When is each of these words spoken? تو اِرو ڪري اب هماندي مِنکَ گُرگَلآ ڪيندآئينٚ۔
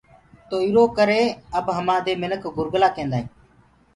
تو 0.49 0.55
اِرو 0.65 0.85
ڪري 0.97 1.21
اب 1.57 1.65
هماندي 1.77 2.13
مِنکَ 2.21 2.43
گُرگَلآ 2.57 2.89
ڪيندآئينٚ۔ 2.95 3.31